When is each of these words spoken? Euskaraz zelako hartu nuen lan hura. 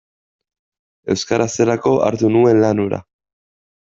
Euskaraz 1.15 1.47
zelako 1.57 1.91
hartu 2.05 2.31
nuen 2.37 2.63
lan 2.65 2.81
hura. 2.85 3.01